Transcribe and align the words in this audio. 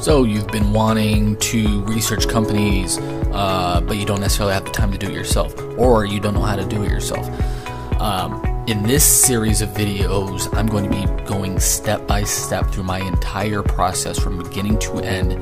So 0.00 0.24
you've 0.24 0.48
been 0.48 0.72
wanting 0.72 1.36
to 1.36 1.84
research 1.84 2.26
companies, 2.26 2.96
uh, 2.96 3.82
but 3.86 3.98
you 3.98 4.06
don't 4.06 4.20
necessarily 4.20 4.54
have 4.54 4.64
the 4.64 4.70
time 4.70 4.90
to 4.92 4.96
do 4.96 5.08
it 5.08 5.12
yourself, 5.12 5.54
or 5.76 6.06
you 6.06 6.20
don't 6.20 6.32
know 6.32 6.40
how 6.40 6.56
to 6.56 6.64
do 6.64 6.82
it 6.84 6.90
yourself. 6.90 7.28
Um, 8.00 8.42
in 8.66 8.82
this 8.82 9.04
series 9.04 9.60
of 9.60 9.68
videos, 9.70 10.48
I'm 10.56 10.66
going 10.66 10.90
to 10.90 10.90
be 10.90 11.24
going 11.24 11.60
step 11.60 12.06
by 12.06 12.24
step 12.24 12.70
through 12.70 12.84
my 12.84 13.00
entire 13.00 13.62
process 13.62 14.18
from 14.18 14.38
beginning 14.42 14.78
to 14.78 15.00
end 15.00 15.34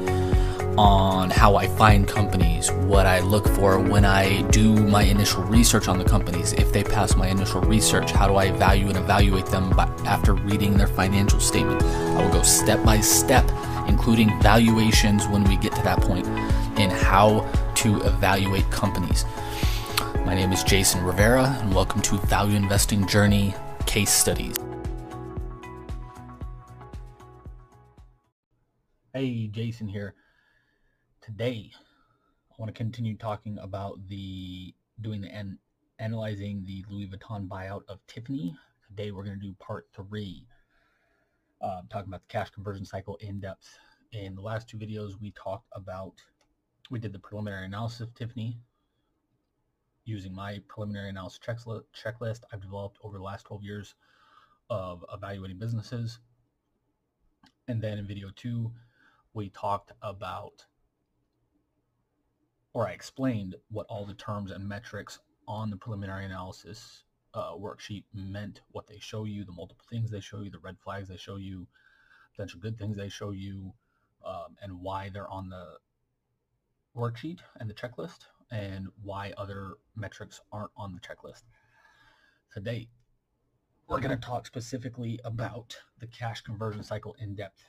on 0.77 1.31
how 1.31 1.55
I 1.55 1.69
find 1.69 2.09
companies, 2.09 2.73
what 2.73 3.07
I 3.07 3.21
look 3.21 3.47
for 3.47 3.79
when 3.79 4.05
I 4.05 4.43
do 4.51 4.75
my 4.75 5.03
initial 5.03 5.45
research 5.45 5.87
on 5.87 5.99
the 5.99 6.05
companies, 6.05 6.53
if 6.55 6.73
they 6.73 6.83
pass 6.83 7.15
my 7.15 7.29
initial 7.29 7.61
research, 7.61 8.11
how 8.11 8.27
do 8.27 8.35
I 8.35 8.51
value 8.51 8.89
and 8.89 8.97
evaluate 8.97 9.47
them 9.47 9.71
by, 9.71 9.85
after 10.05 10.35
reading 10.35 10.77
their 10.77 10.89
financial 10.89 11.39
statement. 11.39 11.81
I 11.83 12.25
will 12.25 12.33
go 12.33 12.43
step 12.43 12.85
by 12.85 13.01
step 13.01 13.49
including 13.89 14.41
valuations 14.41 15.27
when 15.27 15.43
we 15.45 15.57
get 15.57 15.75
to 15.75 15.83
that 15.83 16.01
point, 16.01 16.27
and 16.79 16.93
how 16.93 17.41
to 17.75 18.01
evaluate 18.03 18.71
companies. 18.71 19.25
My 20.25 20.35
name 20.35 20.53
is 20.53 20.63
Jason 20.63 21.03
Rivera, 21.03 21.59
and 21.61 21.75
welcome 21.75 22.03
to 22.03 22.19
Value 22.19 22.55
Investing 22.55 23.07
Journey 23.07 23.55
Case 23.87 24.11
Studies. 24.11 24.55
Hey, 29.15 29.49
Jason 29.49 29.89
here. 29.89 30.15
Today, 31.23 31.73
I 32.51 32.55
want 32.59 32.69
to 32.69 32.77
continue 32.77 33.17
talking 33.17 33.59
about 33.59 33.99
the 34.07 34.75
doing 35.01 35.23
the 35.23 35.35
and 35.35 35.59
analyzing 35.99 36.65
the 36.67 36.85
Louis 36.89 37.09
Vuitton 37.09 37.49
buyout 37.49 37.83
of 37.89 37.99
Tiffany. 38.07 38.55
Today, 38.87 39.11
we're 39.11 39.25
going 39.25 39.41
to 39.41 39.47
do 39.47 39.55
part 39.59 39.87
three 39.95 40.47
uh, 41.61 41.83
talking 41.91 42.09
about 42.09 42.23
the 42.23 42.33
cash 42.33 42.51
conversion 42.51 42.85
cycle 42.85 43.17
in 43.17 43.41
depth. 43.41 43.79
In 44.13 44.35
the 44.35 44.41
last 44.41 44.69
two 44.69 44.79
videos, 44.79 45.21
we 45.21 45.33
talked 45.33 45.69
about, 45.73 46.15
we 46.91 46.99
did 46.99 47.13
the 47.13 47.19
preliminary 47.19 47.67
analysis 47.67 48.01
of 48.01 48.15
Tiffany 48.15 48.59
using 50.05 50.35
my 50.35 50.59
preliminary 50.69 51.11
analysis 51.11 51.39
checklist 51.95 52.41
I've 52.53 52.63
developed 52.63 52.99
over 53.03 53.19
the 53.19 53.25
last 53.25 53.45
12 53.45 53.63
years 53.63 53.95
of 54.71 55.05
evaluating 55.13 55.59
businesses. 55.59 56.19
And 57.69 57.83
then 57.83 57.99
in 57.99 58.07
video 58.07 58.31
two, 58.35 58.73
we 59.35 59.51
talked 59.51 59.93
about, 60.01 60.65
or 62.73 62.89
I 62.89 62.93
explained 62.93 63.57
what 63.71 63.87
all 63.91 64.07
the 64.07 64.15
terms 64.15 64.51
and 64.51 64.67
metrics 64.67 65.19
on 65.47 65.69
the 65.69 65.77
preliminary 65.77 66.25
analysis 66.25 67.05
uh, 67.39 67.53
worksheet 67.57 68.03
meant, 68.13 68.63
what 68.73 68.89
they 68.89 68.99
show 68.99 69.25
you, 69.25 69.45
the 69.45 69.53
multiple 69.53 69.85
things 69.89 70.11
they 70.11 70.21
show 70.21 70.41
you, 70.41 70.51
the 70.51 70.59
red 70.59 70.77
flags 70.83 71.09
they 71.09 71.17
show 71.17 71.37
you, 71.37 71.69
potential 72.35 72.59
good 72.61 72.77
things 72.77 72.97
they 72.97 73.09
show 73.09 73.31
you, 73.31 73.73
um, 74.27 74.57
and 74.61 74.81
why 74.81 75.09
they're 75.09 75.31
on 75.31 75.49
the 75.49 75.65
worksheet 76.97 77.39
and 77.61 77.71
the 77.71 77.75
checklist, 77.75 78.27
and 78.51 78.89
why 79.03 79.33
other 79.37 79.75
metrics 79.95 80.41
aren't 80.51 80.73
on 80.77 80.93
the 80.93 81.01
checklist. 81.01 81.43
Today, 82.53 82.89
we're 83.87 84.01
going 84.01 84.19
to 84.19 84.27
talk 84.27 84.47
specifically 84.47 85.21
about 85.25 85.77
the 86.01 86.09
cash 86.09 86.41
conversion 86.41 86.83
cycle 86.83 87.15
in 87.21 87.37
depth. 87.37 87.63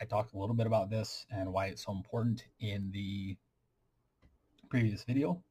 I 0.00 0.04
talked 0.04 0.34
a 0.34 0.38
little 0.38 0.56
bit 0.56 0.66
about 0.66 0.90
this 0.90 1.26
and 1.30 1.52
why 1.52 1.66
it's 1.66 1.84
so 1.84 1.92
important 1.92 2.44
in 2.60 2.90
the 2.92 3.36
previous 4.68 5.04
video. 5.04 5.42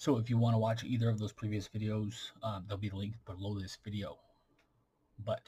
So 0.00 0.16
if 0.16 0.30
you 0.30 0.38
want 0.38 0.54
to 0.54 0.58
watch 0.58 0.82
either 0.82 1.10
of 1.10 1.18
those 1.18 1.34
previous 1.34 1.68
videos, 1.68 2.30
uh, 2.42 2.60
they'll 2.66 2.78
be 2.78 2.88
linked 2.88 3.22
below 3.26 3.58
this 3.60 3.76
video. 3.84 4.16
But 5.22 5.42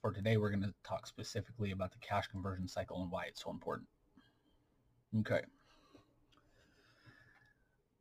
for 0.00 0.12
today, 0.12 0.38
we're 0.38 0.48
going 0.48 0.62
to 0.62 0.72
talk 0.82 1.06
specifically 1.06 1.72
about 1.72 1.92
the 1.92 1.98
cash 1.98 2.26
conversion 2.28 2.66
cycle 2.66 3.02
and 3.02 3.10
why 3.10 3.24
it's 3.24 3.44
so 3.44 3.50
important. 3.50 3.86
Okay. 5.18 5.42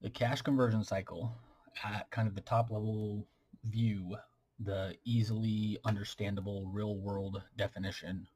The 0.01 0.09
cash 0.09 0.41
conversion 0.41 0.85
cycle 0.85 1.35
at 1.83 2.09
kind 2.09 2.25
of 2.25 2.35
the 2.35 2.41
top 2.41 2.71
level 2.71 3.27
view, 3.65 4.15
the 4.61 4.95
easily 5.03 5.77
understandable 5.83 6.67
real 6.71 6.95
world 6.95 7.41
definition 7.57 8.27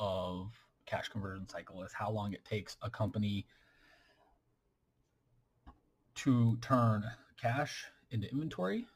of 0.00 0.50
cash 0.84 1.08
conversion 1.08 1.48
cycle 1.48 1.80
is 1.84 1.92
how 1.92 2.10
long 2.10 2.32
it 2.32 2.44
takes 2.44 2.76
a 2.82 2.90
company 2.90 3.46
to 6.18 6.56
turn 6.60 7.04
cash 7.40 7.84
into 8.10 8.30
inventory, 8.32 8.86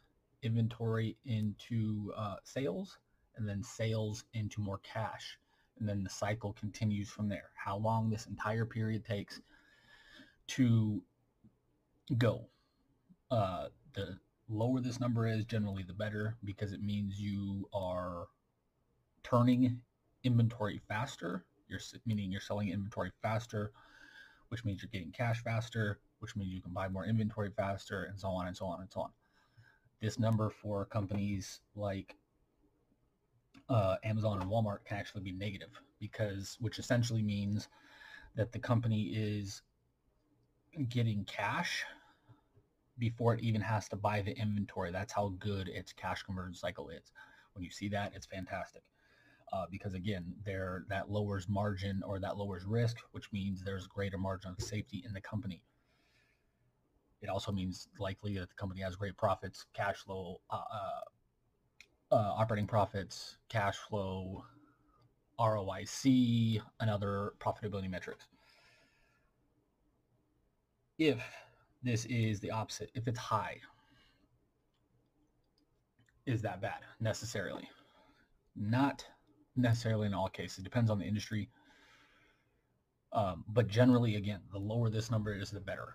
inventory 0.42 1.16
into 1.24 2.12
uh, 2.16 2.36
sales, 2.42 2.98
and 3.36 3.48
then 3.48 3.62
sales 3.62 4.24
into 4.34 4.60
more 4.60 4.80
cash. 4.82 5.38
And 5.78 5.88
then 5.88 6.02
the 6.02 6.10
cycle 6.10 6.52
continues 6.52 7.08
from 7.08 7.28
there. 7.28 7.50
How 7.54 7.76
long 7.76 8.10
this 8.10 8.26
entire 8.26 8.66
period 8.66 9.04
takes 9.04 9.40
to 10.48 11.02
go. 12.18 12.46
Uh, 13.30 13.66
the 13.94 14.18
lower 14.48 14.80
this 14.80 15.00
number 15.00 15.26
is, 15.26 15.44
generally 15.44 15.82
the 15.82 15.94
better 15.94 16.36
because 16.44 16.72
it 16.72 16.82
means 16.82 17.20
you 17.20 17.68
are 17.72 18.26
turning 19.22 19.80
inventory 20.24 20.80
faster. 20.88 21.44
You're 21.68 21.80
meaning 22.04 22.30
you're 22.30 22.40
selling 22.40 22.70
inventory 22.70 23.12
faster, 23.22 23.72
which 24.48 24.64
means 24.64 24.82
you're 24.82 24.90
getting 24.92 25.12
cash 25.12 25.42
faster, 25.42 26.00
which 26.22 26.36
means 26.36 26.52
you 26.52 26.62
can 26.62 26.72
buy 26.72 26.86
more 26.86 27.04
inventory 27.04 27.50
faster 27.50 28.04
and 28.04 28.18
so 28.18 28.28
on 28.28 28.46
and 28.46 28.56
so 28.56 28.64
on 28.64 28.80
and 28.80 28.88
so 28.90 29.00
on. 29.00 29.10
This 30.00 30.20
number 30.20 30.50
for 30.50 30.84
companies 30.84 31.60
like 31.74 32.14
uh, 33.68 33.96
Amazon 34.04 34.40
and 34.40 34.48
Walmart 34.48 34.84
can 34.84 34.98
actually 34.98 35.22
be 35.22 35.32
negative 35.32 35.70
because, 35.98 36.56
which 36.60 36.78
essentially 36.78 37.22
means 37.22 37.68
that 38.36 38.52
the 38.52 38.58
company 38.58 39.10
is 39.12 39.62
getting 40.88 41.24
cash 41.24 41.84
before 42.98 43.34
it 43.34 43.40
even 43.40 43.60
has 43.60 43.88
to 43.88 43.96
buy 43.96 44.22
the 44.22 44.36
inventory. 44.38 44.92
That's 44.92 45.12
how 45.12 45.34
good 45.40 45.68
its 45.68 45.92
cash 45.92 46.22
conversion 46.22 46.54
cycle 46.54 46.88
is. 46.88 47.10
When 47.54 47.64
you 47.64 47.70
see 47.70 47.88
that, 47.88 48.12
it's 48.14 48.26
fantastic. 48.26 48.82
Uh, 49.52 49.66
because 49.70 49.94
again, 49.94 50.34
there 50.44 50.84
that 50.88 51.10
lowers 51.10 51.48
margin 51.48 52.00
or 52.06 52.20
that 52.20 52.36
lowers 52.36 52.64
risk, 52.64 52.98
which 53.10 53.30
means 53.32 53.62
there's 53.62 53.88
greater 53.88 54.18
margin 54.18 54.52
of 54.52 54.64
safety 54.64 55.02
in 55.04 55.12
the 55.12 55.20
company. 55.20 55.62
It 57.22 57.28
also 57.28 57.52
means 57.52 57.88
likely 57.98 58.36
that 58.38 58.48
the 58.48 58.54
company 58.56 58.82
has 58.82 58.96
great 58.96 59.16
profits, 59.16 59.64
cash 59.74 59.98
flow, 59.98 60.40
uh, 60.50 60.56
uh, 60.56 62.14
uh 62.14 62.34
operating 62.36 62.66
profits, 62.66 63.36
cash 63.48 63.76
flow, 63.76 64.44
ROIC, 65.38 66.60
and 66.80 66.90
other 66.90 67.34
profitability 67.38 67.88
metrics. 67.88 68.26
If 70.98 71.22
this 71.82 72.04
is 72.06 72.40
the 72.40 72.50
opposite, 72.50 72.90
if 72.94 73.06
it's 73.06 73.18
high, 73.18 73.58
is 76.26 76.42
that 76.42 76.60
bad 76.60 76.80
necessarily? 77.00 77.68
Not 78.56 79.04
necessarily 79.56 80.06
in 80.06 80.14
all 80.14 80.28
cases. 80.28 80.58
It 80.58 80.64
depends 80.64 80.90
on 80.90 80.98
the 80.98 81.04
industry. 81.06 81.48
Um, 83.12 83.44
but 83.48 83.68
generally, 83.68 84.16
again, 84.16 84.40
the 84.50 84.58
lower 84.58 84.88
this 84.88 85.10
number 85.10 85.34
is, 85.34 85.50
the 85.50 85.60
better 85.60 85.94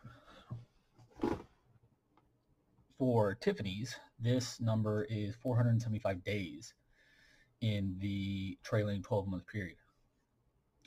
for 2.97 3.35
Tiffany's, 3.35 3.96
this 4.19 4.59
number 4.59 5.03
is 5.03 5.35
475 5.35 6.24
days 6.24 6.74
in 7.62 7.96
the 8.00 8.58
trailing 8.63 9.03
12 9.03 9.28
month 9.28 9.47
period, 9.47 9.78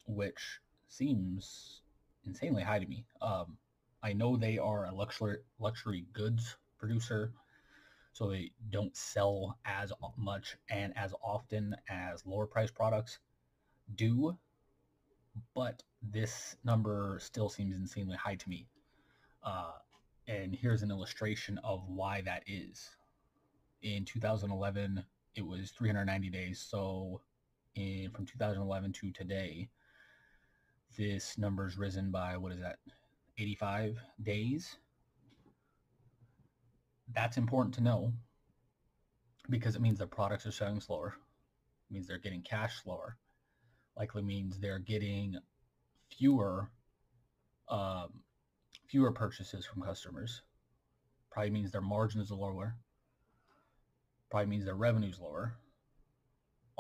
which 0.07 0.61
seems 0.89 1.83
insanely 2.25 2.63
high 2.63 2.81
to 2.81 2.87
me. 2.87 3.05
Um, 3.23 3.57
I 4.03 4.13
know 4.13 4.37
they 4.37 4.59
are 4.59 4.87
a 4.87 4.95
luxury 4.95 5.39
luxury 5.59 6.07
goods 6.13 6.57
producer, 6.79 7.33
so 8.13 8.29
they 8.29 8.51
don't 8.71 8.97
sell 8.97 9.59
as 9.65 9.93
much 10.17 10.57
and 10.69 10.97
as 10.97 11.15
often 11.23 11.77
as 11.89 12.27
lower 12.27 12.47
price 12.47 12.71
products 12.71 13.19
do, 13.95 14.37
but 15.55 15.83
this 16.03 16.57
number 16.65 17.19
still 17.21 17.49
seems 17.49 17.77
insanely 17.77 18.17
high 18.17 18.37
to 18.37 18.49
me. 18.49 18.67
Uh, 19.43 19.73
and 20.31 20.55
here's 20.55 20.83
an 20.83 20.91
illustration 20.91 21.59
of 21.65 21.83
why 21.89 22.23
that 22.23 22.45
is. 22.47 22.89
In 23.83 24.05
2011, 24.05 25.03
it 25.35 25.45
was 25.45 25.73
390 25.73 26.31
days. 26.31 26.65
So 26.69 27.21
in 27.75 28.11
from 28.11 28.27
2011 28.27 28.93
to 28.93 29.11
today, 29.11 29.69
this 30.97 31.37
number's 31.37 31.77
risen 31.77 32.11
by, 32.11 32.37
what 32.37 32.53
is 32.53 32.61
that, 32.61 32.79
85 33.39 33.97
days. 34.23 34.77
That's 37.13 37.37
important 37.37 37.75
to 37.75 37.83
know 37.83 38.13
because 39.49 39.75
it 39.75 39.83
means 39.83 39.99
their 39.99 40.07
products 40.07 40.47
are 40.47 40.53
selling 40.53 40.81
slower. 40.81 41.15
It 41.91 41.95
means 41.95 42.07
they're 42.07 42.19
getting 42.19 42.43
cash 42.43 42.83
slower. 42.83 43.17
Likely 43.97 44.23
means 44.23 44.59
they're 44.59 44.79
getting 44.79 45.37
fewer 46.17 46.71
um, 47.69 48.11
fewer 48.91 49.13
purchases 49.13 49.65
from 49.65 49.83
customers. 49.83 50.43
Probably 51.31 51.51
means 51.51 51.71
their 51.71 51.81
margin 51.81 52.21
is 52.21 52.33
lower. 52.33 52.75
Probably 54.31 54.47
means 54.49 54.65
their 54.65 54.75
revenue 54.75 55.11
is 55.11 55.21
lower. 55.21 55.55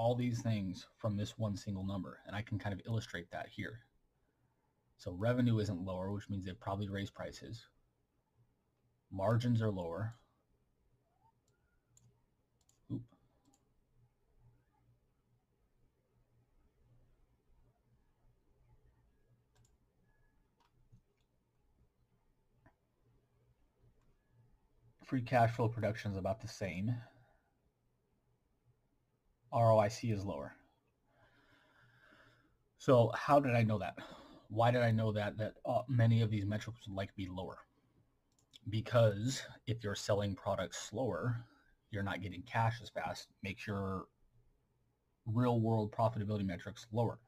all 0.00 0.14
these 0.14 0.40
things 0.40 0.86
from 0.96 1.14
this 1.14 1.36
one 1.38 1.54
single 1.54 1.84
number. 1.84 2.20
And 2.26 2.34
I 2.34 2.40
can 2.40 2.58
kind 2.58 2.72
of 2.72 2.80
illustrate 2.86 3.30
that 3.32 3.48
here. 3.50 3.80
So 4.96 5.12
revenue 5.12 5.58
isn't 5.58 5.84
lower, 5.84 6.10
which 6.10 6.30
means 6.30 6.46
they've 6.46 6.58
probably 6.58 6.88
raised 6.88 7.12
prices. 7.14 7.66
Margins 9.10 9.60
are 9.60 9.70
lower. 9.70 10.14
Free 25.10 25.22
cash 25.22 25.50
flow 25.56 25.66
production 25.66 26.12
is 26.12 26.16
about 26.16 26.40
the 26.40 26.46
same. 26.46 26.94
ROIC 29.52 30.14
is 30.14 30.24
lower. 30.24 30.54
So 32.78 33.10
how 33.16 33.40
did 33.40 33.56
I 33.56 33.64
know 33.64 33.80
that? 33.80 33.96
Why 34.50 34.70
did 34.70 34.82
I 34.82 34.92
know 34.92 35.10
that 35.10 35.36
that 35.38 35.54
uh, 35.66 35.80
many 35.88 36.22
of 36.22 36.30
these 36.30 36.46
metrics 36.46 36.86
would 36.86 36.94
like 36.94 37.12
be 37.16 37.26
lower? 37.28 37.58
Because 38.68 39.42
if 39.66 39.82
you're 39.82 39.96
selling 39.96 40.36
products 40.36 40.78
slower, 40.78 41.44
you're 41.90 42.04
not 42.04 42.22
getting 42.22 42.42
cash 42.42 42.78
as 42.80 42.88
fast. 42.88 43.26
Makes 43.42 43.66
your 43.66 44.04
real 45.26 45.60
world 45.60 45.90
profitability 45.90 46.46
metrics 46.46 46.86
lower. 46.92 47.18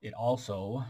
It 0.00 0.14
also 0.14 0.82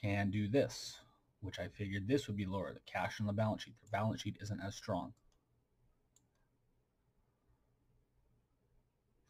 can 0.00 0.30
do 0.30 0.46
this, 0.46 1.00
which 1.46 1.60
I 1.60 1.68
figured 1.68 2.08
this 2.08 2.26
would 2.26 2.36
be 2.36 2.44
lower, 2.44 2.72
the 2.72 2.80
cash 2.80 3.20
on 3.20 3.26
the 3.26 3.32
balance 3.32 3.62
sheet. 3.62 3.76
The 3.84 3.90
balance 3.90 4.20
sheet 4.20 4.36
isn't 4.40 4.60
as 4.60 4.74
strong. 4.74 5.12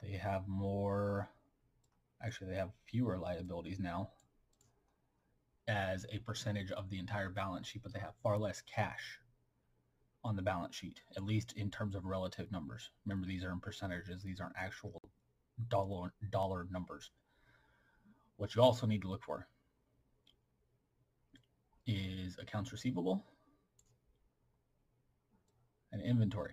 They 0.03 0.13
have 0.13 0.49
more, 0.49 1.29
actually 2.25 2.51
they 2.51 2.57
have 2.57 2.73
fewer 2.87 3.19
liabilities 3.19 3.79
now 3.79 4.11
as 5.69 6.07
a 6.11 6.19
percentage 6.21 6.71
of 6.71 6.89
the 6.89 6.99
entire 6.99 7.29
balance 7.29 7.67
sheet, 7.67 7.83
but 7.83 7.93
they 7.93 8.01
have 8.01 8.15
far 8.23 8.39
less 8.39 8.63
cash 8.63 9.19
on 10.25 10.37
the 10.37 10.43
balance 10.43 10.75
sheet, 10.75 11.01
at 11.17 11.25
least 11.25 11.53
in 11.53 11.71
terms 11.71 11.95
of 11.95 12.05
relative 12.05 12.51
numbers. 12.51 12.91
Remember, 13.05 13.27
these 13.27 13.45
are 13.45 13.53
in 13.53 13.61
percentages. 13.61 14.23
These 14.23 14.41
aren't 14.41 14.57
actual 14.57 15.03
dollar, 15.69 16.13
dollar 16.31 16.67
numbers. 16.71 17.11
What 18.37 18.55
you 18.55 18.63
also 18.63 18.87
need 18.87 19.03
to 19.03 19.09
look 19.09 19.23
for 19.23 19.47
is 21.87 22.37
accounts 22.39 22.73
receivable 22.73 23.25
and 25.93 26.03
inventory. 26.03 26.53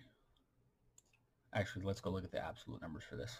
Actually, 1.54 1.86
let's 1.86 2.02
go 2.02 2.10
look 2.10 2.24
at 2.24 2.32
the 2.32 2.44
absolute 2.44 2.82
numbers 2.82 3.04
for 3.04 3.16
this. 3.16 3.38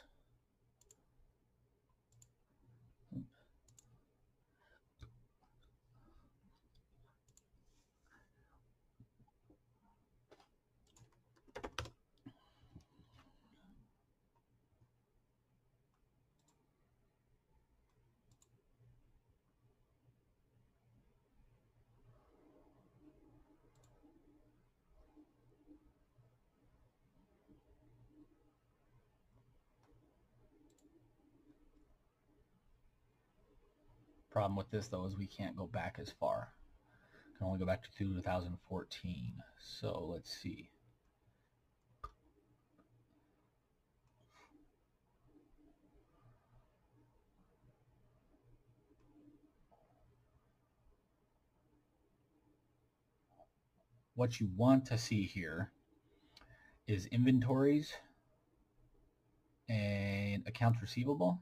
Problem 34.34 34.56
with 34.56 34.72
this 34.72 34.88
though 34.88 35.06
is 35.06 35.16
we 35.16 35.28
can't 35.28 35.56
go 35.56 35.68
back 35.68 35.98
as 36.02 36.10
far. 36.20 36.50
Can 37.38 37.46
only 37.46 37.60
go 37.60 37.68
back 37.68 37.84
to 37.84 37.90
2014. 37.96 39.34
So 39.60 40.08
let's 40.12 40.36
see. 40.36 40.72
What 54.16 54.40
you 54.40 54.50
want 54.58 54.88
to 54.88 54.98
see 54.98 55.28
here 55.28 55.72
is 56.88 57.06
inventories 57.06 57.94
and 59.70 60.42
accounts 60.48 60.82
receivable 60.82 61.40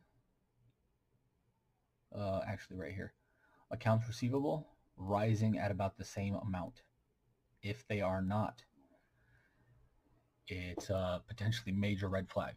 uh, 2.18 2.42
actually 2.48 2.78
right 2.78 2.94
here, 2.94 3.13
accounts 3.72 4.08
receivable 4.08 4.68
rising 4.98 5.58
at 5.58 5.72
about 5.72 5.98
the 5.98 6.06
same 6.06 6.36
amount. 6.36 6.81
If 7.62 7.88
they 7.88 8.02
are 8.02 8.22
not, 8.22 8.63
it's 10.48 10.90
a 10.90 11.22
potentially 11.28 11.72
major 11.72 12.08
red 12.10 12.30
flag. 12.30 12.56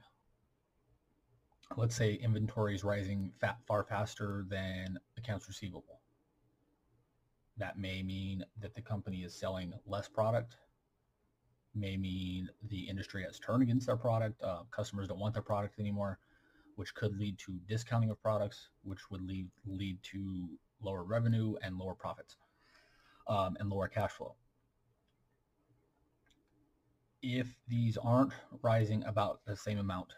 Let's 1.76 1.96
say 1.96 2.14
inventory 2.14 2.74
is 2.74 2.84
rising 2.84 3.32
fat, 3.40 3.58
far 3.66 3.84
faster 3.84 4.44
than 4.48 4.98
accounts 5.16 5.48
receivable. 5.48 6.00
That 7.56 7.78
may 7.78 8.02
mean 8.02 8.44
that 8.60 8.74
the 8.74 8.82
company 8.82 9.22
is 9.22 9.34
selling 9.34 9.72
less 9.86 10.08
product, 10.08 10.56
may 11.74 11.96
mean 11.96 12.48
the 12.68 12.88
industry 12.88 13.22
has 13.24 13.38
turned 13.38 13.62
against 13.62 13.86
their 13.86 13.96
product, 13.96 14.42
uh, 14.42 14.62
customers 14.70 15.08
don't 15.08 15.20
want 15.20 15.34
their 15.34 15.42
product 15.42 15.78
anymore, 15.78 16.18
which 16.76 16.94
could 16.94 17.16
lead 17.18 17.38
to 17.38 17.60
discounting 17.68 18.10
of 18.10 18.20
products, 18.22 18.68
which 18.82 19.10
would 19.10 19.22
lead 19.22 19.48
lead 19.66 19.98
to 20.02 20.48
lower 20.82 21.04
revenue 21.04 21.54
and 21.62 21.78
lower 21.78 21.94
profits 21.94 22.36
um, 23.26 23.56
and 23.58 23.70
lower 23.70 23.88
cash 23.88 24.12
flow. 24.12 24.34
If 27.22 27.48
these 27.68 27.96
aren't 27.96 28.32
rising 28.62 29.02
about 29.04 29.40
the 29.46 29.56
same 29.56 29.78
amount, 29.78 30.12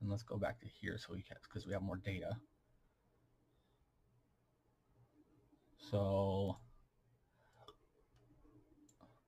and 0.00 0.10
let's 0.10 0.22
go 0.22 0.36
back 0.36 0.60
to 0.60 0.66
here 0.66 0.98
so 0.98 1.12
we 1.12 1.22
can 1.22 1.36
because 1.42 1.66
we 1.66 1.72
have 1.72 1.82
more 1.82 1.96
data. 1.96 2.36
So 5.90 6.56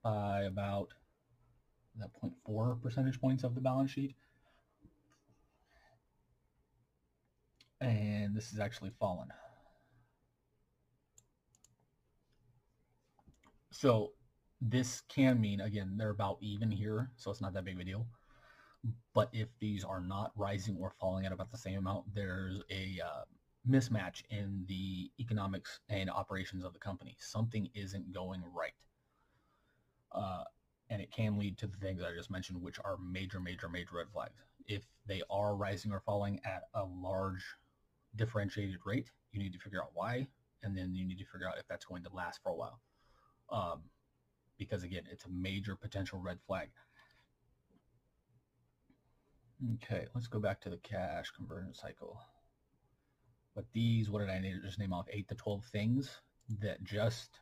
by 0.02 0.42
about 0.42 0.88
that 1.98 2.10
0.4 2.22 2.82
percentage 2.82 3.20
points 3.20 3.44
of 3.44 3.54
the 3.54 3.60
balance 3.60 3.90
sheet, 3.90 4.14
this 8.34 8.52
is 8.52 8.58
actually 8.58 8.90
fallen. 8.98 9.28
So 13.70 14.12
this 14.60 15.02
can 15.08 15.40
mean, 15.40 15.60
again, 15.60 15.96
they're 15.96 16.10
about 16.10 16.38
even 16.40 16.70
here, 16.70 17.10
so 17.16 17.30
it's 17.30 17.40
not 17.40 17.52
that 17.54 17.64
big 17.64 17.74
of 17.74 17.80
a 17.80 17.84
deal. 17.84 18.06
But 19.14 19.30
if 19.32 19.48
these 19.58 19.84
are 19.84 20.00
not 20.00 20.32
rising 20.36 20.76
or 20.80 20.92
falling 21.00 21.26
at 21.26 21.32
about 21.32 21.50
the 21.50 21.58
same 21.58 21.78
amount, 21.78 22.14
there's 22.14 22.62
a 22.70 23.00
uh, 23.04 23.24
mismatch 23.68 24.22
in 24.30 24.64
the 24.68 25.10
economics 25.18 25.80
and 25.88 26.10
operations 26.10 26.64
of 26.64 26.72
the 26.72 26.78
company. 26.78 27.16
Something 27.18 27.68
isn't 27.74 28.12
going 28.12 28.42
right. 28.54 28.72
Uh, 30.12 30.44
and 30.90 31.00
it 31.00 31.10
can 31.10 31.38
lead 31.38 31.58
to 31.58 31.66
the 31.66 31.78
things 31.78 32.02
I 32.02 32.14
just 32.14 32.30
mentioned, 32.30 32.60
which 32.60 32.78
are 32.84 32.96
major, 32.98 33.40
major, 33.40 33.68
major 33.68 33.96
red 33.96 34.10
flags. 34.12 34.44
If 34.66 34.86
they 35.06 35.22
are 35.30 35.56
rising 35.56 35.92
or 35.92 36.00
falling 36.00 36.40
at 36.44 36.64
a 36.74 36.84
large 36.84 37.44
differentiated 38.16 38.78
rate. 38.84 39.10
You 39.32 39.40
need 39.40 39.52
to 39.52 39.58
figure 39.58 39.82
out 39.82 39.90
why, 39.94 40.28
and 40.62 40.76
then 40.76 40.94
you 40.94 41.06
need 41.06 41.18
to 41.18 41.24
figure 41.24 41.48
out 41.48 41.58
if 41.58 41.66
that's 41.68 41.84
going 41.84 42.02
to 42.04 42.14
last 42.14 42.40
for 42.42 42.50
a 42.50 42.54
while. 42.54 42.80
Um, 43.50 43.82
because 44.58 44.82
again, 44.82 45.02
it's 45.10 45.24
a 45.24 45.30
major 45.30 45.76
potential 45.76 46.18
red 46.18 46.38
flag. 46.46 46.68
Okay, 49.74 50.06
let's 50.14 50.26
go 50.26 50.38
back 50.38 50.60
to 50.62 50.70
the 50.70 50.76
cash 50.78 51.30
conversion 51.30 51.74
cycle. 51.74 52.18
But 53.54 53.64
these, 53.72 54.10
what 54.10 54.20
did 54.20 54.30
I 54.30 54.40
need 54.40 54.54
to 54.54 54.60
just 54.60 54.78
name 54.78 54.92
off? 54.92 55.06
8 55.10 55.28
to 55.28 55.34
12 55.34 55.64
things 55.66 56.10
that 56.60 56.82
just, 56.82 57.38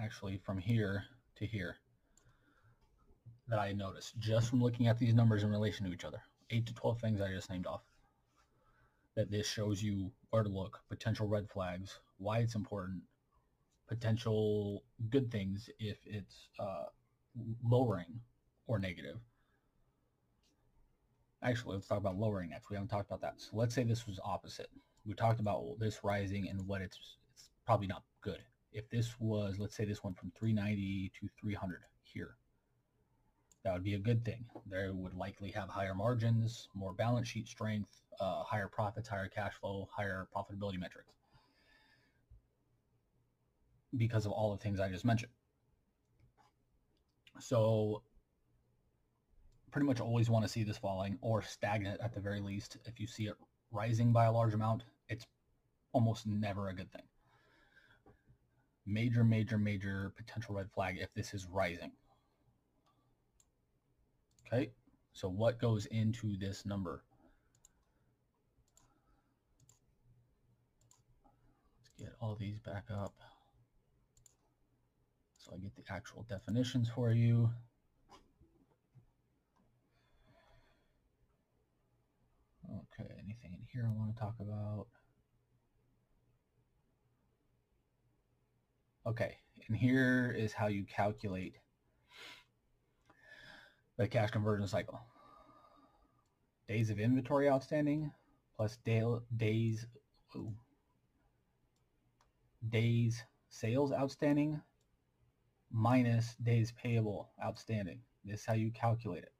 actually 0.00 0.38
from 0.38 0.58
here 0.58 1.04
to 1.36 1.46
here, 1.46 1.76
that 3.48 3.58
I 3.58 3.72
noticed 3.72 4.18
just 4.18 4.50
from 4.50 4.62
looking 4.62 4.88
at 4.88 4.98
these 4.98 5.14
numbers 5.14 5.42
in 5.42 5.50
relation 5.50 5.86
to 5.86 5.92
each 5.92 6.04
other. 6.04 6.20
8 6.50 6.66
to 6.66 6.74
12 6.74 7.00
things 7.00 7.20
I 7.20 7.32
just 7.32 7.50
named 7.50 7.66
off. 7.66 7.82
That 9.16 9.30
this 9.30 9.46
shows 9.46 9.82
you 9.82 10.10
where 10.30 10.42
to 10.42 10.48
look, 10.48 10.80
potential 10.88 11.28
red 11.28 11.48
flags, 11.48 12.00
why 12.18 12.38
it's 12.38 12.56
important, 12.56 13.02
potential 13.86 14.82
good 15.10 15.30
things 15.30 15.70
if 15.78 15.98
it's 16.04 16.48
uh, 16.58 16.86
lowering 17.62 18.20
or 18.66 18.78
negative. 18.78 19.16
Actually, 21.42 21.74
let's 21.74 21.86
talk 21.86 21.98
about 21.98 22.16
lowering 22.16 22.50
next. 22.50 22.70
We 22.70 22.76
haven't 22.76 22.88
talked 22.88 23.08
about 23.08 23.20
that. 23.20 23.34
So 23.36 23.50
let's 23.52 23.74
say 23.74 23.84
this 23.84 24.06
was 24.06 24.18
opposite. 24.24 24.70
We 25.06 25.14
talked 25.14 25.40
about 25.40 25.78
this 25.78 26.02
rising 26.02 26.48
and 26.48 26.66
what 26.66 26.80
it's, 26.80 26.98
it's 27.32 27.50
probably 27.66 27.86
not 27.86 28.02
good. 28.22 28.40
If 28.72 28.88
this 28.88 29.14
was, 29.20 29.58
let's 29.58 29.76
say 29.76 29.84
this 29.84 30.02
went 30.02 30.18
from 30.18 30.32
390 30.36 31.12
to 31.20 31.28
300 31.40 31.80
here. 32.02 32.36
That 33.64 33.72
would 33.72 33.82
be 33.82 33.94
a 33.94 33.98
good 33.98 34.24
thing. 34.24 34.44
They 34.66 34.90
would 34.90 35.14
likely 35.14 35.50
have 35.52 35.70
higher 35.70 35.94
margins, 35.94 36.68
more 36.74 36.92
balance 36.92 37.28
sheet 37.28 37.48
strength, 37.48 38.02
uh, 38.20 38.42
higher 38.44 38.68
profits, 38.68 39.08
higher 39.08 39.28
cash 39.28 39.54
flow, 39.54 39.88
higher 39.90 40.28
profitability 40.36 40.78
metrics 40.78 41.14
because 43.96 44.26
of 44.26 44.32
all 44.32 44.52
the 44.52 44.58
things 44.58 44.80
I 44.80 44.88
just 44.88 45.04
mentioned. 45.04 45.32
So 47.40 48.02
pretty 49.70 49.86
much 49.86 50.00
always 50.00 50.30
want 50.30 50.44
to 50.44 50.48
see 50.48 50.62
this 50.62 50.78
falling 50.78 51.18
or 51.20 51.42
stagnant 51.42 52.00
at 52.00 52.12
the 52.14 52.20
very 52.20 52.40
least. 52.40 52.76
If 52.84 53.00
you 53.00 53.06
see 53.06 53.24
it 53.26 53.34
rising 53.72 54.12
by 54.12 54.26
a 54.26 54.32
large 54.32 54.54
amount, 54.54 54.84
it's 55.08 55.26
almost 55.92 56.26
never 56.26 56.68
a 56.68 56.74
good 56.74 56.92
thing. 56.92 57.02
Major, 58.86 59.24
major, 59.24 59.58
major 59.58 60.12
potential 60.16 60.54
red 60.54 60.70
flag 60.70 60.98
if 61.00 61.12
this 61.14 61.32
is 61.34 61.46
rising. 61.46 61.92
Okay, 64.46 64.70
so 65.12 65.28
what 65.28 65.58
goes 65.58 65.86
into 65.86 66.36
this 66.36 66.66
number? 66.66 67.02
Let's 71.78 71.90
get 71.98 72.14
all 72.20 72.36
these 72.38 72.58
back 72.58 72.84
up. 72.90 73.14
So 75.38 75.52
I 75.54 75.58
get 75.58 75.74
the 75.76 75.82
actual 75.90 76.24
definitions 76.28 76.88
for 76.88 77.10
you. 77.10 77.50
Okay, 82.68 83.10
anything 83.18 83.52
in 83.52 83.66
here 83.72 83.86
I 83.88 83.98
want 83.98 84.14
to 84.14 84.20
talk 84.20 84.34
about? 84.40 84.86
Okay, 89.06 89.36
and 89.68 89.76
here 89.76 90.34
is 90.36 90.52
how 90.52 90.68
you 90.68 90.84
calculate 90.84 91.56
the 93.96 94.08
cash 94.08 94.30
conversion 94.30 94.66
cycle. 94.66 95.00
Days 96.68 96.90
of 96.90 96.98
inventory 96.98 97.48
outstanding 97.48 98.10
plus 98.56 98.78
day, 98.84 99.02
days 99.36 99.86
ooh, 100.34 100.52
days 102.70 103.22
sales 103.50 103.92
outstanding 103.92 104.60
minus 105.70 106.34
days 106.36 106.72
payable 106.72 107.30
outstanding. 107.42 108.00
This 108.24 108.40
is 108.40 108.46
how 108.46 108.54
you 108.54 108.70
calculate 108.70 109.24
it. 109.24 109.32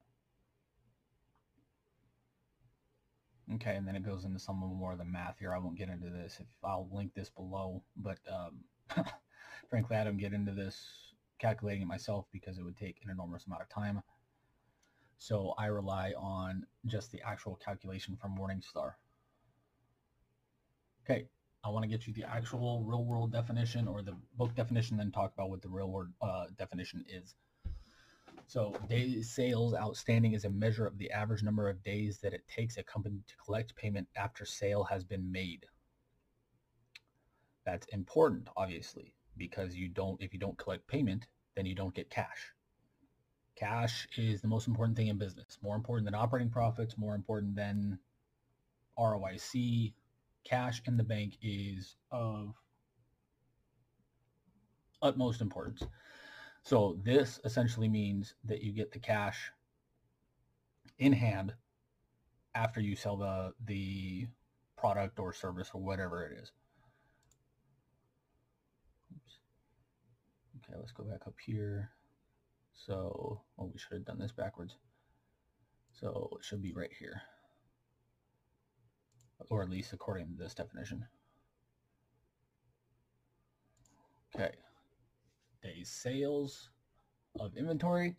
Okay, 3.54 3.76
and 3.76 3.86
then 3.86 3.96
it 3.96 4.04
goes 4.04 4.24
into 4.24 4.38
some 4.38 4.56
more 4.56 4.92
of 4.92 4.98
the 4.98 5.04
math 5.04 5.38
here. 5.38 5.54
I 5.54 5.58
won't 5.58 5.76
get 5.76 5.90
into 5.90 6.08
this. 6.08 6.38
If 6.40 6.46
I'll 6.62 6.88
link 6.90 7.12
this 7.14 7.28
below, 7.28 7.82
but 7.96 8.18
um, 8.32 9.04
frankly, 9.70 9.96
I 9.96 10.04
don't 10.04 10.16
get 10.16 10.32
into 10.32 10.52
this 10.52 10.82
calculating 11.38 11.82
it 11.82 11.88
myself 11.88 12.26
because 12.32 12.58
it 12.58 12.64
would 12.64 12.76
take 12.76 12.96
an 13.04 13.10
enormous 13.10 13.44
amount 13.46 13.62
of 13.62 13.68
time. 13.68 14.02
So 15.18 15.54
I 15.58 15.66
rely 15.66 16.12
on 16.16 16.66
just 16.86 17.10
the 17.12 17.20
actual 17.22 17.56
calculation 17.56 18.16
from 18.16 18.36
Morningstar. 18.36 18.92
Okay, 21.04 21.26
I 21.64 21.68
want 21.70 21.82
to 21.82 21.88
get 21.88 22.06
you 22.06 22.12
the 22.12 22.24
actual 22.24 22.82
real 22.82 23.04
world 23.04 23.32
definition 23.32 23.88
or 23.88 24.02
the 24.02 24.16
book 24.36 24.54
definition, 24.54 24.96
then 24.96 25.10
talk 25.10 25.32
about 25.34 25.50
what 25.50 25.62
the 25.62 25.68
real 25.68 25.90
world 25.90 26.08
uh, 26.20 26.46
definition 26.58 27.04
is. 27.08 27.34
So 28.46 28.74
days 28.88 29.30
sales 29.34 29.74
outstanding 29.74 30.34
is 30.34 30.44
a 30.44 30.50
measure 30.50 30.86
of 30.86 30.98
the 30.98 31.10
average 31.10 31.42
number 31.42 31.68
of 31.68 31.82
days 31.82 32.18
that 32.18 32.34
it 32.34 32.46
takes 32.46 32.76
a 32.76 32.82
company 32.82 33.22
to 33.26 33.34
collect 33.36 33.74
payment 33.76 34.08
after 34.16 34.44
sale 34.44 34.84
has 34.84 35.04
been 35.04 35.30
made. 35.32 35.66
That's 37.64 37.86
important, 37.88 38.48
obviously, 38.56 39.14
because 39.38 39.74
you 39.74 39.88
don't, 39.88 40.20
if 40.22 40.34
you 40.34 40.38
don't 40.38 40.58
collect 40.58 40.86
payment, 40.86 41.26
then 41.56 41.64
you 41.64 41.74
don't 41.74 41.94
get 41.94 42.10
cash. 42.10 42.53
Cash 43.56 44.08
is 44.16 44.40
the 44.40 44.48
most 44.48 44.66
important 44.66 44.96
thing 44.96 45.08
in 45.08 45.16
business, 45.16 45.58
more 45.62 45.76
important 45.76 46.04
than 46.04 46.14
operating 46.14 46.50
profits, 46.50 46.98
more 46.98 47.14
important 47.14 47.54
than 47.54 47.98
ROIC, 48.98 49.92
cash 50.44 50.82
in 50.86 50.96
the 50.96 51.04
bank 51.04 51.38
is 51.42 51.96
of 52.10 52.54
utmost 55.02 55.40
importance. 55.40 55.84
So 56.62 56.98
this 57.04 57.40
essentially 57.44 57.88
means 57.88 58.34
that 58.44 58.62
you 58.62 58.72
get 58.72 58.92
the 58.92 58.98
cash 58.98 59.50
in 60.98 61.12
hand 61.12 61.54
after 62.54 62.80
you 62.80 62.96
sell 62.96 63.16
the 63.16 63.52
the 63.66 64.26
product 64.76 65.18
or 65.18 65.32
service 65.32 65.70
or 65.74 65.80
whatever 65.80 66.24
it 66.24 66.38
is. 66.40 66.52
Oops. 69.14 69.38
Okay, 70.56 70.78
let's 70.78 70.92
go 70.92 71.04
back 71.04 71.26
up 71.26 71.34
here. 71.44 71.90
So, 72.74 73.40
oh, 73.58 73.70
we 73.72 73.78
should 73.78 73.92
have 73.92 74.04
done 74.04 74.18
this 74.18 74.32
backwards. 74.32 74.76
So 75.92 76.30
it 76.38 76.44
should 76.44 76.62
be 76.62 76.72
right 76.72 76.92
here 76.98 77.22
or 79.50 79.62
at 79.62 79.70
least 79.70 79.92
according 79.92 80.28
to 80.28 80.42
this 80.42 80.54
definition. 80.54 81.06
Okay, 84.34 84.52
days 85.62 85.88
sales 85.88 86.70
of 87.38 87.56
inventory. 87.56 88.16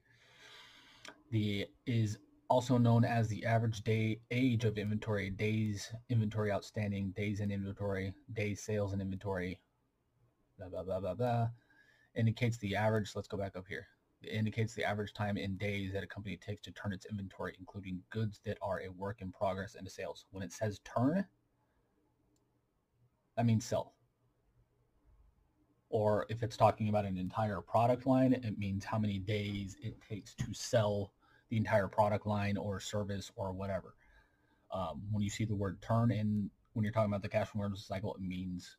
The 1.32 1.68
is 1.86 2.18
also 2.50 2.78
known 2.78 3.04
as 3.04 3.28
the 3.28 3.46
average 3.46 3.82
day 3.84 4.20
age 4.32 4.64
of 4.64 4.78
inventory, 4.78 5.30
days 5.30 5.92
inventory 6.10 6.52
outstanding, 6.52 7.12
days 7.18 7.40
in 7.42 7.52
inventory, 7.52 8.14
days 8.34 8.62
sales 8.64 8.94
and 8.94 9.02
inventory, 9.02 9.60
blah, 10.58 10.70
blah, 10.70 10.84
blah, 10.84 11.00
blah, 11.00 11.16
blah. 11.16 11.48
Indicates 12.16 12.58
the 12.60 12.76
average, 12.76 13.12
let's 13.16 13.28
go 13.28 13.38
back 13.38 13.58
up 13.58 13.66
here. 13.68 13.88
It 14.22 14.30
indicates 14.30 14.74
the 14.74 14.84
average 14.84 15.14
time 15.14 15.38
in 15.38 15.58
days 15.58 15.94
that 15.94 16.04
a 16.04 16.08
company 16.08 16.38
takes 16.38 16.62
to 16.64 16.72
turn 16.72 16.94
its 16.94 17.06
inventory, 17.06 17.56
including 17.60 18.02
goods 18.10 18.40
that 18.46 18.58
are 18.62 18.82
a 18.82 18.92
work 18.92 19.22
in 19.22 19.32
progress 19.32 19.76
into 19.76 19.92
sales. 19.92 20.26
When 20.32 20.44
it 20.44 20.52
says 20.52 20.80
turn, 20.84 21.26
that 23.36 23.46
means 23.46 23.66
sell. 23.66 23.94
Or 25.90 26.26
if 26.30 26.44
it's 26.44 26.58
talking 26.58 26.90
about 26.90 27.06
an 27.06 27.18
entire 27.18 27.62
product 27.62 28.06
line, 28.06 28.34
it 28.34 28.58
means 28.58 28.84
how 28.84 28.98
many 28.98 29.20
days 29.20 29.78
it 29.82 30.02
takes 30.02 30.34
to 30.36 30.54
sell 30.54 31.14
the 31.50 31.58
entire 31.58 31.88
product 31.88 32.26
line 32.26 32.58
or 32.58 32.80
service 32.80 33.32
or 33.36 33.54
whatever. 33.54 33.96
Um, 34.72 35.04
when 35.12 35.24
you 35.24 35.30
see 35.30 35.46
the 35.46 35.56
word 35.56 35.82
turn 35.82 36.12
in, 36.12 36.50
when 36.74 36.84
you're 36.84 36.92
talking 36.92 37.12
about 37.12 37.22
the 37.22 37.30
cash 37.30 37.52
conversion 37.52 37.78
cycle, 37.78 38.14
it 38.16 38.22
means 38.22 38.78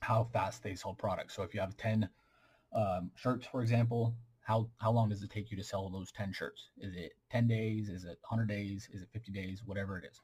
how 0.00 0.24
fast 0.24 0.62
they 0.62 0.74
sell 0.74 0.94
products. 0.94 1.34
So 1.34 1.42
if 1.42 1.54
you 1.54 1.60
have 1.60 1.76
10 1.76 2.08
um, 2.74 3.10
shirts, 3.14 3.46
for 3.46 3.62
example, 3.62 4.14
how, 4.40 4.68
how 4.78 4.90
long 4.90 5.08
does 5.08 5.22
it 5.22 5.30
take 5.30 5.50
you 5.50 5.56
to 5.56 5.64
sell 5.64 5.88
those 5.88 6.12
10 6.12 6.32
shirts? 6.32 6.68
Is 6.78 6.94
it 6.96 7.12
10 7.30 7.46
days? 7.46 7.88
Is 7.88 8.04
it 8.04 8.18
100 8.28 8.46
days? 8.46 8.88
Is 8.92 9.02
it 9.02 9.08
50 9.12 9.32
days? 9.32 9.62
Whatever 9.64 9.98
it 9.98 10.04
is. 10.10 10.20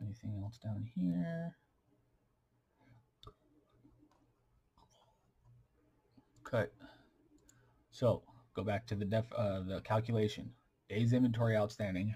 Anything 0.00 0.40
else 0.42 0.58
down 0.58 0.88
here? 0.94 1.56
Cut. 6.44 6.72
So 7.90 8.22
go 8.54 8.62
back 8.62 8.86
to 8.86 8.94
the 8.94 9.04
def, 9.04 9.26
uh, 9.36 9.60
the 9.60 9.80
calculation. 9.84 10.50
Days 10.88 11.12
inventory 11.12 11.56
outstanding 11.56 12.14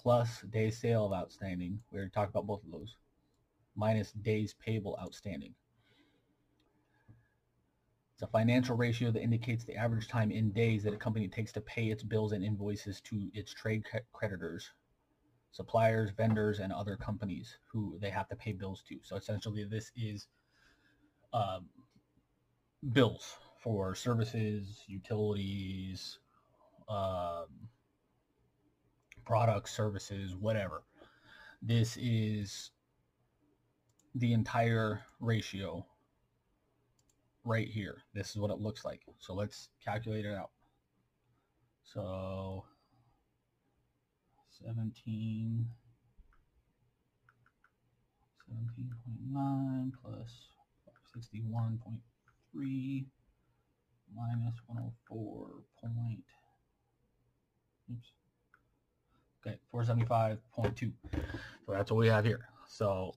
plus 0.00 0.42
days 0.42 0.78
sale 0.78 1.06
of 1.06 1.12
outstanding. 1.12 1.80
We 1.90 1.98
already 1.98 2.10
talked 2.10 2.30
about 2.30 2.46
both 2.46 2.64
of 2.64 2.70
those 2.70 2.94
minus 3.80 4.12
days 4.12 4.54
payable 4.64 4.96
outstanding. 5.00 5.54
It's 8.12 8.22
a 8.22 8.26
financial 8.26 8.76
ratio 8.76 9.10
that 9.10 9.22
indicates 9.22 9.64
the 9.64 9.76
average 9.76 10.06
time 10.06 10.30
in 10.30 10.52
days 10.52 10.82
that 10.82 10.92
a 10.92 10.98
company 10.98 11.26
takes 11.26 11.52
to 11.52 11.62
pay 11.62 11.86
its 11.86 12.02
bills 12.02 12.32
and 12.32 12.44
invoices 12.44 13.00
to 13.02 13.30
its 13.32 13.54
trade 13.54 13.82
creditors, 14.12 14.68
suppliers, 15.52 16.10
vendors, 16.10 16.58
and 16.58 16.70
other 16.70 16.96
companies 16.96 17.56
who 17.72 17.96
they 17.98 18.10
have 18.10 18.28
to 18.28 18.36
pay 18.36 18.52
bills 18.52 18.84
to. 18.88 18.98
So 19.02 19.16
essentially 19.16 19.64
this 19.64 19.90
is 19.96 20.26
um, 21.32 21.64
bills 22.92 23.38
for 23.62 23.94
services, 23.94 24.84
utilities, 24.86 26.18
um, 26.90 27.46
products, 29.24 29.74
services, 29.74 30.36
whatever. 30.36 30.82
This 31.62 31.96
is 31.96 32.70
the 34.14 34.32
entire 34.32 35.02
ratio 35.20 35.86
right 37.44 37.68
here. 37.68 37.98
This 38.14 38.30
is 38.30 38.36
what 38.36 38.50
it 38.50 38.58
looks 38.58 38.84
like. 38.84 39.02
So 39.18 39.34
let's 39.34 39.68
calculate 39.84 40.24
it 40.24 40.34
out. 40.34 40.50
So 41.82 42.64
17, 44.64 45.66
17.9 48.50 49.92
plus 50.02 50.48
61.3 51.16 53.06
minus 54.14 54.54
104 54.66 55.48
point, 55.82 56.24
oops, 57.90 58.12
okay, 59.46 59.58
475.2. 59.72 60.92
So 61.66 61.72
that's 61.72 61.90
what 61.90 61.98
we 61.98 62.08
have 62.08 62.24
here. 62.24 62.48
So 62.66 63.14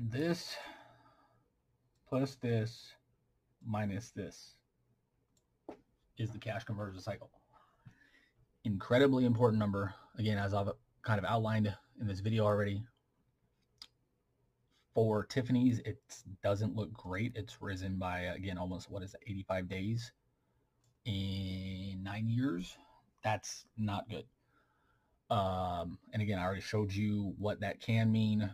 this 0.00 0.56
plus 2.08 2.36
this 2.36 2.92
minus 3.64 4.10
this 4.10 4.54
is 6.16 6.30
the 6.30 6.38
cash 6.38 6.64
conversion 6.64 7.00
cycle. 7.00 7.30
Incredibly 8.64 9.24
important 9.24 9.58
number. 9.58 9.94
Again, 10.18 10.38
as 10.38 10.52
I've 10.54 10.70
kind 11.02 11.18
of 11.18 11.24
outlined 11.24 11.74
in 12.00 12.06
this 12.06 12.20
video 12.20 12.44
already, 12.44 12.82
for 14.94 15.24
Tiffany's, 15.24 15.78
it 15.80 15.98
doesn't 16.42 16.74
look 16.74 16.92
great. 16.92 17.32
It's 17.36 17.62
risen 17.62 17.96
by, 17.96 18.20
again, 18.20 18.58
almost, 18.58 18.90
what 18.90 19.04
is 19.04 19.14
it, 19.14 19.20
85 19.26 19.68
days 19.68 20.12
in 21.04 22.00
nine 22.02 22.28
years. 22.28 22.76
That's 23.22 23.64
not 23.76 24.08
good. 24.08 24.24
Um, 25.30 25.98
and 26.12 26.20
again, 26.20 26.38
I 26.38 26.42
already 26.42 26.62
showed 26.62 26.92
you 26.92 27.34
what 27.38 27.60
that 27.60 27.80
can 27.80 28.10
mean 28.10 28.50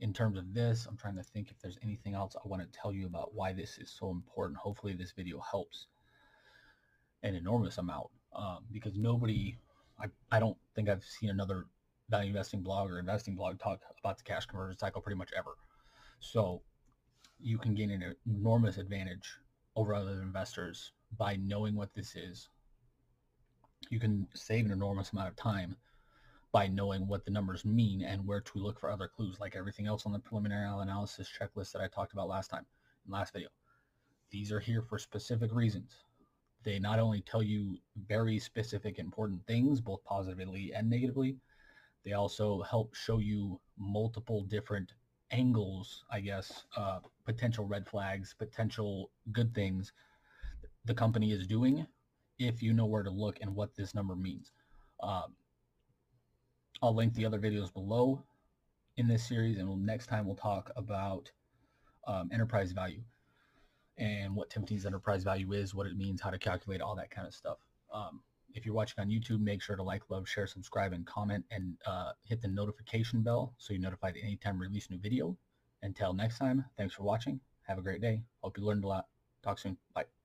in 0.00 0.12
terms 0.12 0.38
of 0.38 0.52
this. 0.52 0.86
I'm 0.86 0.96
trying 0.96 1.16
to 1.16 1.22
think 1.22 1.50
if 1.50 1.58
there's 1.60 1.78
anything 1.82 2.14
else 2.14 2.34
I 2.42 2.48
want 2.48 2.62
to 2.62 2.78
tell 2.78 2.92
you 2.92 3.06
about 3.06 3.34
why 3.34 3.52
this 3.52 3.78
is 3.78 3.90
so 3.90 4.10
important. 4.10 4.58
Hopefully 4.58 4.94
this 4.94 5.12
video 5.12 5.40
helps 5.40 5.86
an 7.22 7.34
enormous 7.34 7.78
amount 7.78 8.08
um, 8.34 8.64
because 8.72 8.96
nobody, 8.96 9.56
I, 10.00 10.06
I 10.32 10.40
don't 10.40 10.56
think 10.74 10.88
I've 10.88 11.04
seen 11.04 11.30
another 11.30 11.66
value 12.08 12.28
investing 12.28 12.62
blog 12.62 12.90
or 12.90 12.98
investing 12.98 13.36
blog 13.36 13.58
talk 13.58 13.80
about 14.02 14.18
the 14.18 14.24
cash 14.24 14.46
conversion 14.46 14.78
cycle 14.78 15.00
pretty 15.00 15.18
much 15.18 15.30
ever. 15.36 15.52
So 16.18 16.62
you 17.38 17.58
can 17.58 17.74
gain 17.74 17.90
an 17.90 18.14
enormous 18.26 18.78
advantage 18.78 19.38
over 19.76 19.94
other 19.94 20.22
investors 20.22 20.92
by 21.16 21.36
knowing 21.36 21.76
what 21.76 21.94
this 21.94 22.16
is. 22.16 22.48
You 23.90 24.00
can 24.00 24.26
save 24.34 24.66
an 24.66 24.72
enormous 24.72 25.12
amount 25.12 25.28
of 25.28 25.36
time 25.36 25.76
by 26.52 26.66
knowing 26.66 27.06
what 27.06 27.24
the 27.24 27.30
numbers 27.30 27.64
mean 27.64 28.02
and 28.02 28.26
where 28.26 28.40
to 28.40 28.58
look 28.58 28.80
for 28.80 28.90
other 28.90 29.08
clues, 29.08 29.38
like 29.40 29.54
everything 29.54 29.86
else 29.86 30.04
on 30.06 30.12
the 30.12 30.18
preliminary 30.18 30.66
analysis 30.66 31.28
checklist 31.28 31.72
that 31.72 31.82
I 31.82 31.88
talked 31.88 32.12
about 32.12 32.28
last 32.28 32.48
time, 32.48 32.66
in 33.06 33.12
last 33.12 33.32
video. 33.32 33.48
These 34.30 34.52
are 34.52 34.60
here 34.60 34.82
for 34.82 34.98
specific 34.98 35.52
reasons. 35.52 36.04
They 36.62 36.78
not 36.78 36.98
only 36.98 37.20
tell 37.22 37.42
you 37.42 37.78
very 38.06 38.38
specific 38.38 38.98
important 38.98 39.46
things, 39.46 39.80
both 39.80 40.04
positively 40.04 40.72
and 40.74 40.90
negatively, 40.90 41.36
they 42.04 42.12
also 42.12 42.62
help 42.62 42.94
show 42.94 43.18
you 43.18 43.60
multiple 43.78 44.42
different 44.42 44.92
angles, 45.30 46.04
I 46.10 46.20
guess, 46.20 46.64
uh, 46.76 47.00
potential 47.24 47.64
red 47.64 47.88
flags, 47.88 48.34
potential 48.36 49.10
good 49.32 49.54
things 49.54 49.92
the 50.84 50.94
company 50.94 51.32
is 51.32 51.46
doing 51.46 51.86
if 52.38 52.62
you 52.62 52.72
know 52.72 52.86
where 52.86 53.02
to 53.02 53.10
look 53.10 53.38
and 53.40 53.54
what 53.54 53.74
this 53.76 53.94
number 53.94 54.16
means. 54.16 54.52
Um, 55.02 55.34
I'll 56.82 56.94
link 56.94 57.14
the 57.14 57.26
other 57.26 57.38
videos 57.38 57.72
below 57.72 58.22
in 58.96 59.06
this 59.06 59.26
series, 59.26 59.58
and 59.58 59.86
next 59.86 60.06
time 60.06 60.26
we'll 60.26 60.36
talk 60.36 60.70
about 60.76 61.30
um, 62.06 62.30
enterprise 62.32 62.72
value 62.72 63.02
and 63.98 64.34
what 64.34 64.50
Tiffany's 64.50 64.86
enterprise 64.86 65.22
value 65.22 65.52
is, 65.52 65.74
what 65.74 65.86
it 65.86 65.96
means, 65.96 66.20
how 66.20 66.30
to 66.30 66.38
calculate 66.38 66.80
all 66.80 66.96
that 66.96 67.10
kind 67.10 67.26
of 67.26 67.34
stuff. 67.34 67.58
Um, 67.92 68.22
if 68.54 68.64
you're 68.64 68.74
watching 68.74 69.00
on 69.00 69.08
YouTube, 69.08 69.40
make 69.40 69.62
sure 69.62 69.76
to 69.76 69.82
like, 69.82 70.02
love, 70.08 70.28
share, 70.28 70.46
subscribe, 70.46 70.92
and 70.92 71.06
comment, 71.06 71.44
and 71.50 71.76
uh, 71.86 72.12
hit 72.24 72.40
the 72.40 72.48
notification 72.48 73.22
bell 73.22 73.54
so 73.58 73.72
you're 73.72 73.82
notified 73.82 74.16
anytime 74.20 74.58
we 74.58 74.66
release 74.66 74.88
a 74.88 74.92
new 74.92 74.98
video. 74.98 75.36
Until 75.82 76.12
next 76.12 76.38
time, 76.38 76.64
thanks 76.76 76.94
for 76.94 77.04
watching. 77.04 77.40
Have 77.68 77.78
a 77.78 77.82
great 77.82 78.00
day. 78.00 78.22
Hope 78.42 78.58
you 78.58 78.64
learned 78.64 78.84
a 78.84 78.88
lot. 78.88 79.06
Talk 79.42 79.58
soon. 79.58 79.76
Bye. 79.94 80.19